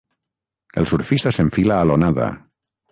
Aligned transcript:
El 0.83 0.89
surfista 0.93 1.35
s'enfila 1.37 1.79
a 1.81 1.87
l'onada. 1.91 2.33